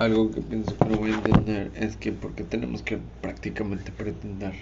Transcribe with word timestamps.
algo 0.00 0.30
que 0.32 0.40
pienso 0.42 0.76
que 0.76 0.88
no 0.88 0.96
voy 0.96 1.10
a 1.12 1.14
entender 1.14 1.70
es 1.76 1.96
que 1.96 2.10
porque 2.12 2.42
tenemos 2.42 2.82
que 2.82 2.98
prácticamente 3.20 3.92
pretender 3.92 4.54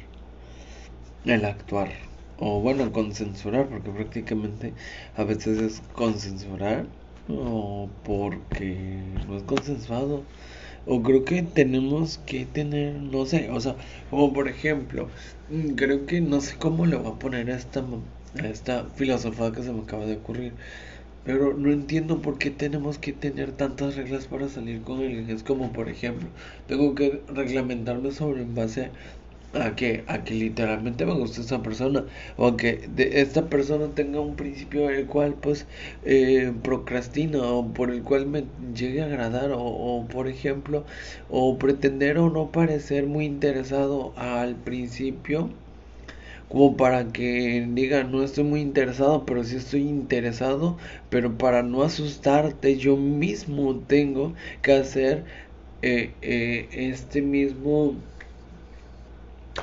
el 1.25 1.45
actuar. 1.45 1.91
O 2.37 2.61
bueno 2.61 2.93
consensurar 2.93 3.69
porque 3.69 3.91
prácticamente 3.91 4.75
a 5.15 5.25
veces 5.25 5.59
es 5.59 5.81
consensurar 5.93 6.87
o 7.29 7.91
porque 8.03 9.21
no 9.27 9.37
es 9.37 9.43
consensuado. 9.45 10.27
O 10.87 11.03
creo 11.03 11.25
que 11.25 11.43
tenemos 11.43 12.19
que 12.19 12.47
tener 12.47 12.95
no 13.03 13.27
sé 13.27 13.51
o 13.51 13.61
sea 13.61 13.77
como 14.11 14.33
por 14.33 14.49
ejemplo 14.49 15.11
mm, 15.49 15.75
creo 15.77 16.07
que 16.07 16.21
no 16.21 16.41
sé 16.41 16.57
cómo 16.59 16.87
le 16.87 16.97
voy 16.97 17.13
a 17.13 17.19
poner 17.19 17.51
esta 17.51 17.85
a 18.43 18.47
esta 18.47 18.85
filosofía 18.91 19.53
que 19.53 19.63
se 19.63 19.73
me 19.73 19.83
acaba 19.83 20.07
de 20.07 20.17
ocurrir 20.17 20.55
pero 21.29 21.53
no 21.53 21.71
entiendo 21.71 22.23
por 22.23 22.39
qué 22.39 22.51
tenemos 22.51 22.97
que 22.97 23.13
tener 23.13 23.53
tantas 23.53 23.97
reglas 23.97 24.27
para 24.27 24.49
salir 24.49 24.81
con 24.81 25.01
alguien. 25.01 25.29
Es 25.29 25.43
como, 25.43 25.75
por 25.75 25.91
ejemplo, 25.91 26.27
tengo 26.67 26.95
que 26.95 27.21
reglamentarme 27.29 28.13
sobre 28.13 28.41
en 28.41 28.55
base 28.55 28.93
a 29.53 29.77
que, 29.77 30.05
a 30.07 30.25
que 30.25 30.33
literalmente 30.33 31.05
me 31.05 31.13
gusta 31.13 31.43
esa 31.43 31.63
persona. 31.63 32.07
O 32.39 32.57
que 32.57 32.89
de 32.97 33.21
esta 33.21 33.51
persona 33.51 33.89
tenga 33.95 34.21
un 34.21 34.37
principio 34.37 34.89
el 34.89 35.07
cual 35.07 35.35
pues 35.35 35.67
eh, 36.03 36.51
procrastina 36.63 37.43
o 37.43 37.75
por 37.75 37.91
el 37.91 38.03
cual 38.03 38.25
me 38.25 38.45
llegue 38.75 39.03
a 39.03 39.05
agradar. 39.05 39.53
O, 39.53 39.61
o 39.61 40.09
por 40.09 40.29
ejemplo, 40.29 40.87
o 41.29 41.59
pretender 41.59 42.17
o 42.17 42.31
no 42.31 42.53
parecer 42.53 43.07
muy 43.07 43.27
interesado 43.27 44.15
al 44.17 44.57
principio 44.57 45.51
como 46.49 46.77
para 46.77 47.13
que 47.13 47.67
diga 47.71 48.05
no 48.05 48.23
estoy 48.25 48.45
muy 48.45 48.61
interesado, 48.61 49.25
pero 49.27 49.45
sí 49.45 49.57
estoy 49.57 49.83
interesado, 49.89 50.79
pero 51.11 51.37
para 51.39 51.63
no 51.63 51.83
asustarte 51.83 52.77
yo 52.79 52.97
mismo 52.97 53.85
tengo 53.87 54.35
que 54.63 54.73
hacer 54.73 55.27
eh, 55.83 56.19
eh, 56.23 56.69
este 56.73 57.23
mismo 57.23 58.03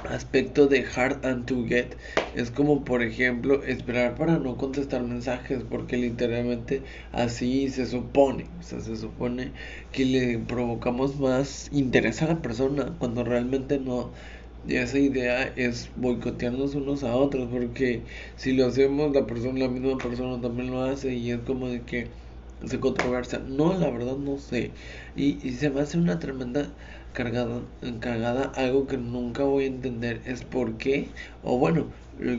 aspecto 0.09 0.67
de 0.67 0.85
hard 0.95 1.25
and 1.25 1.45
to 1.47 1.65
get 1.65 1.97
es 2.33 2.49
como 2.51 2.83
por 2.85 3.01
ejemplo 3.01 3.63
esperar 3.63 4.15
para 4.15 4.38
no 4.39 4.57
contestar 4.57 5.03
mensajes 5.03 5.63
porque 5.63 5.97
literalmente 5.97 6.83
así 7.11 7.69
se 7.69 7.85
supone 7.85 8.51
o 8.59 8.61
sea 8.63 8.79
se 8.81 8.95
supone 8.97 9.53
que 9.91 10.05
le 10.05 10.39
provocamos 10.39 11.17
más 11.19 11.67
interés 11.71 12.21
a 12.21 12.27
la 12.27 12.41
persona 12.41 12.95
cuando 12.99 13.23
realmente 13.23 13.79
no 13.79 14.13
y 14.67 14.75
esa 14.77 14.99
idea 14.99 15.44
es 15.55 15.91
boicotearnos 15.95 16.75
unos 16.75 17.03
a 17.03 17.16
otros, 17.16 17.49
porque 17.49 18.08
si 18.35 18.53
lo 18.53 18.66
hacemos, 18.67 19.13
la 19.13 19.25
persona, 19.27 19.59
la 19.59 19.67
misma 19.69 20.02
persona 20.02 20.41
también 20.41 20.72
lo 20.72 20.83
hace 20.83 21.13
y 21.16 21.31
es 21.31 21.39
como 21.41 21.69
de 21.69 21.85
que 21.85 22.24
se 22.67 22.80
controversia. 22.80 23.39
No, 23.39 23.73
la 23.77 23.89
verdad 23.89 24.17
no 24.17 24.38
sé. 24.38 24.73
Y, 25.16 25.45
y 25.47 25.53
se 25.53 25.69
me 25.69 25.81
hace 25.81 25.97
una 25.97 26.19
tremenda 26.19 26.75
cargada, 27.13 27.61
cagada, 28.02 28.45
algo 28.55 28.88
que 28.88 28.97
nunca 28.97 29.44
voy 29.44 29.63
a 29.66 29.67
entender 29.67 30.22
es 30.25 30.44
por 30.44 30.77
qué, 30.77 31.13
o 31.41 31.57
bueno, 31.57 31.91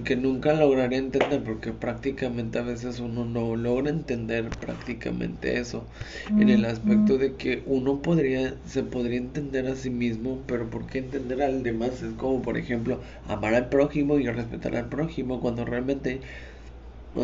que 0.05 0.17
nunca 0.17 0.55
lograré 0.55 0.97
entender 0.97 1.43
porque 1.45 1.73
prácticamente 1.73 2.59
a 2.59 2.63
veces 2.63 2.99
uno 3.01 3.25
no 3.27 3.57
logra 3.57 3.91
entender 3.91 4.59
prácticamente 4.59 5.59
eso 5.59 5.89
en 6.37 6.49
el 6.49 6.65
aspecto 6.65 7.19
de 7.19 7.37
que 7.37 7.63
uno 7.67 8.01
podría 8.03 8.59
se 8.65 8.83
podría 8.85 9.19
entender 9.19 9.67
a 9.67 9.77
sí 9.77 9.91
mismo 9.91 10.45
pero 10.47 10.71
por 10.71 10.87
qué 10.87 10.99
entender 10.99 11.43
al 11.43 11.63
demás 11.63 12.03
es 12.03 12.15
como 12.15 12.43
por 12.43 12.57
ejemplo 12.59 13.03
amar 13.25 13.55
al 13.55 13.69
prójimo 13.69 14.19
y 14.19 14.27
respetar 14.29 14.77
al 14.77 14.89
prójimo 14.89 15.41
cuando 15.41 15.65
realmente 15.65 16.23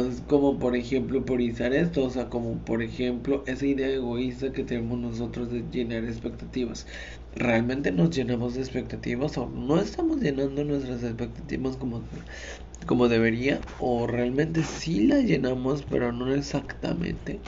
es 0.00 0.22
como 0.22 0.58
por 0.58 0.76
ejemplo 0.76 1.24
priorizar 1.24 1.72
esto, 1.72 2.04
o 2.04 2.10
sea, 2.10 2.28
como 2.28 2.64
por 2.64 2.82
ejemplo 2.82 3.44
esa 3.46 3.66
idea 3.66 3.88
egoísta 3.88 4.52
que 4.52 4.64
tenemos 4.64 4.98
nosotros 4.98 5.50
de 5.50 5.62
llenar 5.70 6.04
expectativas. 6.04 6.86
¿Realmente 7.34 7.92
nos 7.92 8.10
llenamos 8.10 8.54
de 8.54 8.60
expectativas 8.60 9.36
o 9.38 9.48
no 9.48 9.80
estamos 9.80 10.20
llenando 10.20 10.64
nuestras 10.64 11.02
expectativas 11.02 11.76
como, 11.76 12.08
como 12.86 13.08
debería? 13.08 13.60
¿O 13.81 14.06
realmente 14.06 14.62
sí 14.64 15.06
las 15.06 15.25
llenamos 15.25 15.84
pero 15.84 16.12
no 16.12 16.32
exactamente? 16.34 17.41